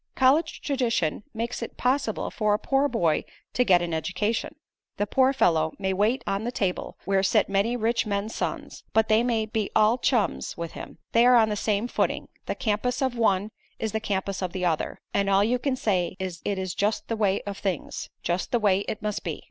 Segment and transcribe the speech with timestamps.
[0.15, 4.55] College tradition makes it possible for a poor boy to get an education.
[4.97, 9.09] The poor fellow may wait on the table, where sit many rich men's sons, but
[9.09, 12.99] they may be all chums with him; they are on the same footing; the campus
[12.99, 16.57] of one is the campus of the other, and all you can say is "It
[16.57, 19.39] is just the way of things just the way it must be."